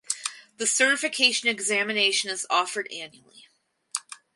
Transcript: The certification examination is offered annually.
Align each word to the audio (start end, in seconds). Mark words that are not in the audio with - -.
The 0.57 0.65
certification 0.65 1.47
examination 1.49 2.31
is 2.31 2.47
offered 2.49 2.91
annually. 2.91 3.49